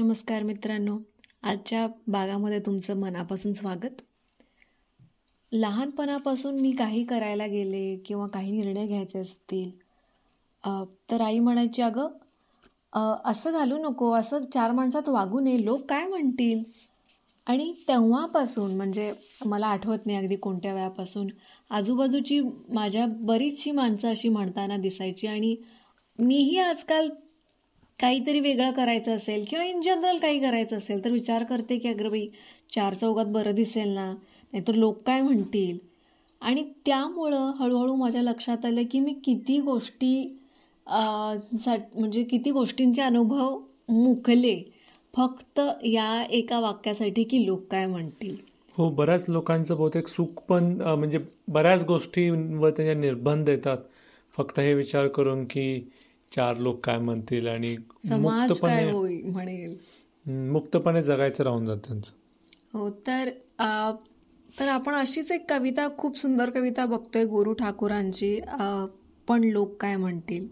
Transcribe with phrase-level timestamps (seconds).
[0.00, 0.96] नमस्कार मित्रांनो.
[1.42, 4.00] आजच्या बागामध्ये तुमचं मनापासून स्वागत.
[5.52, 9.70] लहानपणापासून मी काही करायला गेले किंवा काही निर्णय घ्यायचे असतील
[11.10, 16.62] तर आई म्हणायची अगं असं घालू नको असं चार माणसात वागू नये लोक काय म्हणतील?
[17.46, 19.12] आणि तेव्हापासून म्हणजे
[19.46, 21.28] मला आठवत नाही अगदी कोणत्या वेळापासून
[21.70, 25.56] आजूबाजूची माझ्या बरीचशी माणसं अशी म्हणताना दिसायची आणि
[26.18, 27.08] मीही आजकाल
[28.00, 32.10] काहीतरी वेगळं करायचं असेल किंवा इन जनरल काही करायचं असेल तर विचार करते की अगं
[32.10, 32.26] बाई
[32.74, 34.10] चार चौघात बरं दिसेल ना?
[34.52, 35.78] नाहीतर लोक काय म्हणतील?
[36.40, 40.36] आणि त्यामुळं हळूहळू माझ्या लक्षात आलं की मी किती गोष्टी
[40.86, 44.62] सा- म्हणजे किती गोष्टींचे अनुभव मुकले
[45.16, 48.36] फक्त या एका वाक्यासाठी की लोक काय म्हणतील.
[48.78, 53.78] हो बऱ्याच लोकांचं बहुतेक सुख पण म्हणजे बऱ्याच गोष्टींवर त्यांच्या निर्बंध येतात.
[54.36, 55.90] फक्त हे विचार करून की
[56.32, 57.76] चार लोक काय म्हणतील आणि
[58.08, 59.76] समाज मुक्तपणे काय होईल म्हणेल
[60.50, 62.10] मुक्तपणे जगायचं राहून जात त्यांचं.
[62.72, 63.28] हो तर
[64.58, 68.40] तर आपण अशीच एक कविता खूप सुंदर कविता बघतोय गुरु ठाकूरांची.
[69.28, 70.46] पण लोक काय म्हणतील?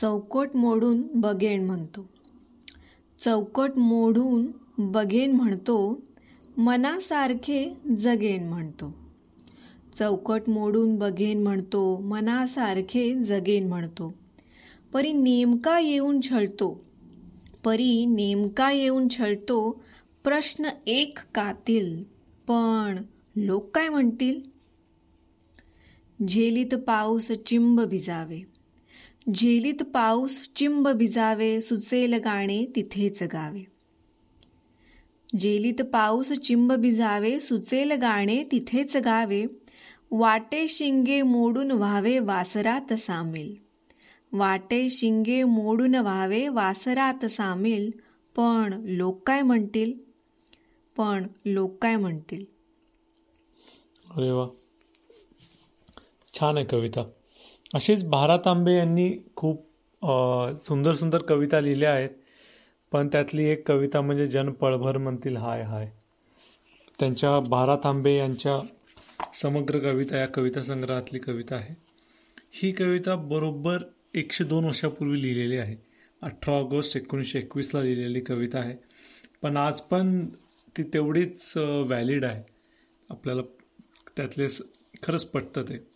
[0.00, 2.06] चौकट मोडून बघेन म्हणतो.
[3.20, 4.46] चौकट मोडून
[4.78, 5.78] बघेन म्हणतो.
[6.56, 7.64] मनासारखे
[7.96, 8.92] जगेन म्हणतो.
[9.98, 14.14] चौकट मोडून बघेन म्हणतो मनासारखे जगेन म्हणतो.
[14.92, 16.84] परी नेमका येऊन छळतो.
[17.64, 19.84] परी नेमका येऊन छळतो
[20.24, 22.04] प्रश्न एक कातील
[22.48, 23.02] पण
[23.36, 24.40] लोक काय म्हणतील?
[26.28, 28.40] झेलीत पाऊस चिंब भिजावे.
[29.34, 33.64] झेलीत पाऊस चिंब भिजावे सुचेल गाणे तिथेच गावे.
[35.40, 39.44] जेलीत पाऊस चिंब भिजावे सुचेल गाणे तिथेच गावे.
[40.14, 43.54] वाटे शिंगे मोडून व्हावे वासरात सामील.
[44.32, 47.90] वाटे शिंगे मोडून व्हावे वासरात सामील.
[48.36, 49.92] पण लोक काय म्हणतील?
[50.96, 52.44] पण लोक काय म्हणतील?
[54.16, 54.46] अरे वा.
[56.34, 57.04] छान आहे कविता.
[57.74, 59.64] अशीच भारा तांबे यांनी खूप
[60.68, 62.10] सुंदर सुंदर कविता लिहिल्या आहेत.
[62.92, 65.90] पण त्यातली एक कविता म्हणजे जन पळभर म्हणतील हाय हाय.
[67.00, 68.60] त्यांच्या भारा तांबे यांच्या
[69.42, 71.74] समग्र कविता या कविता संग्रहातली कविता आहे.
[72.52, 73.78] ही कविता बरोबर
[74.14, 75.76] एकशे दोन वर्षापूर्वी लिहिलेली आहे.
[76.22, 78.76] अठरा ऑगस्ट एकोणीसशे एकवीसला लिहिलेली कविता आहे.
[79.42, 80.28] पण आज पण
[80.76, 82.42] ती तेवढीच व्हॅलिड आहे.
[83.10, 83.42] आपल्याला
[84.16, 84.46] त्यातले
[85.02, 85.86] खरंच पटतं ते.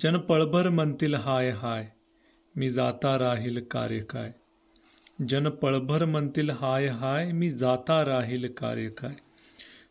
[0.00, 1.88] जन पळभर म्हणतील हाय हाय
[2.56, 4.32] मी जाता राहील कार्य काय?
[5.28, 9.12] जन पळभर म्हणतील हाय हाय मी जाता राहील कार्य काय?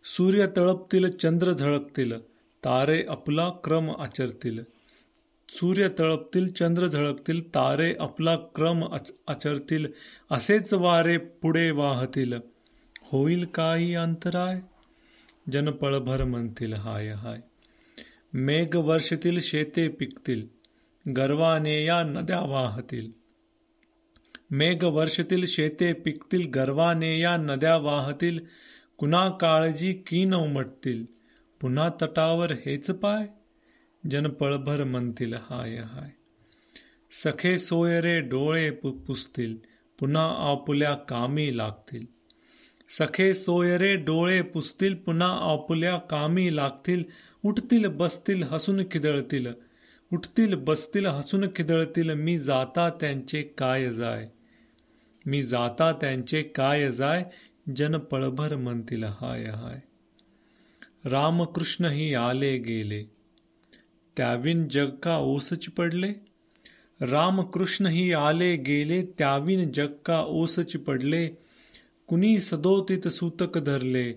[0.05, 2.21] सूर्य तळपतील चंद्र झळकतील
[2.65, 4.59] तारे आपला क्रम आचरतील.
[5.49, 9.85] सूर्य तळपतील चंद्र झळकतील तारे आपला क्रम आच- आचरतील
[10.31, 12.33] असेच वारे पुढे वाहतील.
[13.01, 14.59] होईल काही अंतराय?
[15.51, 17.39] जनपळभर म्हणतील हाय हाय.
[18.33, 20.47] मेघ वर्षतील शेते पिकतील.
[21.11, 23.11] गर्वाने या नद्या वाहतील.
[24.51, 26.49] मेघ वर्षतील शेते पिकतील.
[26.49, 28.39] गर्वाने या नद्या वाहतील.
[28.97, 31.05] कुणा काळजी की न उमटतील?
[31.61, 33.25] पुन्हा तटावर हेच पाय?
[34.11, 36.09] जन पळभर म्हणतील हाय हाय.
[37.11, 39.57] सखे सोयरे डोळे पुसतील.
[39.99, 42.05] पुन्हा आपुल्या कामी लागतील.
[42.89, 44.95] सखे सोयरे डोळे पुसतील.
[44.95, 47.03] पुन्हा आपुल्या कामी लागतील.
[47.45, 49.47] उठतील बसतील हसून खिदळतील.
[50.13, 52.09] उठतील बसतील हसून खिदळतील.
[52.09, 54.29] मी जाता त्यांचे काय जाय?
[55.25, 57.23] मी जाता त्यांचे काय जाय?
[57.75, 59.79] जन पळभर म्हणतील हाय हाय.
[61.09, 63.03] रामकृष्णही आले गेले.
[64.17, 66.13] त्याविन जग का ओसच पडले?
[67.01, 71.27] रामकृष्णही आले गेले त्याविन जग का ओसच पडले?
[72.07, 74.13] कुणी सदोतीत सूतक धरले?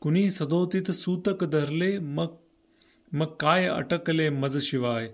[0.00, 1.98] कुणी सदोतीत सूतक धरले?
[1.98, 2.26] मग
[3.12, 5.10] मग काय अटकले मज शिवाय?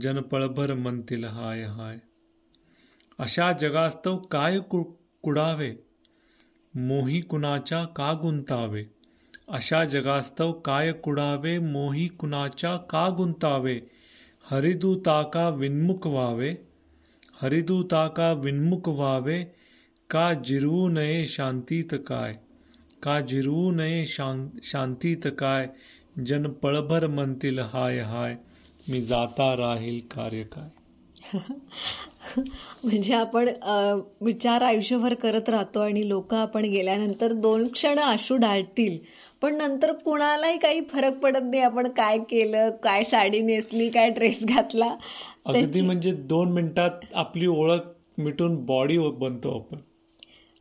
[0.00, 1.98] जन पळभर म्हणतील हाय हाय.
[3.18, 4.82] अशा जगास्तव काय कु
[5.22, 5.74] कुडावे?
[6.76, 8.84] मोही कुणाच्या का गुंतावे?
[9.48, 11.58] अशा जगास्तव काय कुडावे?
[11.58, 13.80] मोही कुणाच्या का गुंतावे?
[14.50, 16.54] हरिदूताका विन्मुख व्हावे?
[17.42, 19.44] हरिदूताका विन्मुख व्हावे?
[20.10, 22.34] का जिरवू नये शांतीत काय?
[23.02, 25.68] का जिरवू नये शां शांतीत काय?
[26.26, 28.36] जन पळभर म्हणतील हाय हाय
[28.88, 30.68] मी जाता राहील कार्य काय?
[32.84, 33.48] म्हणजे आपण
[34.20, 38.98] विचार आयुष्यभर करत राहतो आणि लोक आपण गेल्यानंतर दोन क्षण आशू ढाळतील
[39.42, 41.62] पण नंतर कुणालाही काही फरक पडत नाही.
[41.62, 44.94] आपण काय केलं काय साडी नेसली काय ड्रेस घातला.
[45.46, 49.78] अगदी म्हणजे दोन मिनिटात आपली ओळख मिटून बॉडी बनतो आपण.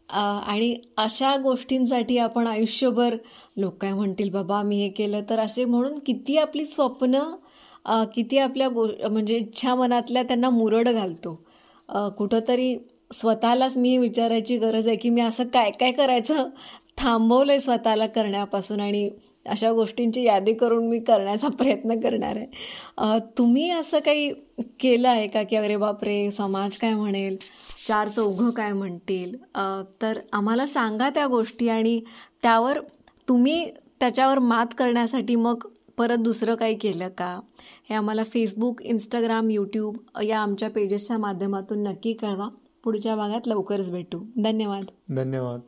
[0.10, 3.16] आणि अशा गोष्टींसाठी आपण आयुष्यभर
[3.58, 5.22] लोक काय म्हणतील बाबा मी हे केलं.
[5.30, 7.20] तर असे म्हणून किती आपली स्वप्न
[8.16, 11.34] किती आपल्या गो म्हणजे इच्छा मनातल्या त्यांना मुरड घालतो.
[12.18, 12.76] कुठंतरी
[13.14, 16.50] स्वतःलाच मी विचारायची गरज आहे की मी असं काय काय करायचं?
[16.98, 19.10] थांबवलं आहे स्वतःला करण्यापासून आणि
[19.46, 23.20] अशा गोष्टींची यादी करून मी करण्याचा प्रयत्न करणार आहे.
[23.38, 24.32] तुम्ही असं काही
[24.80, 27.38] केलं आहे का की अरे बापरे समाज काय म्हणेल?
[27.88, 29.36] चार चौघं काय म्हणतील?
[30.02, 32.00] तर आम्हाला सांगा त्या गोष्टी आणि
[32.44, 32.80] त्यावर
[33.28, 33.64] तुम्ही
[34.00, 35.68] त्याच्यावर मात करण्यासाठी मग
[35.98, 37.40] परत दुसरं काही केलं का?
[37.90, 42.50] हे आम्हाला फेसबुक इंस्टाग्राम यूट्यूब या आमच्या पेजेसच्या माध्यमातून नक्की कळवा.
[42.84, 44.20] पुढच्या भागात लवकरच भेटू.
[44.44, 44.86] धन्यवाद.
[45.16, 45.60] धन्यवाद.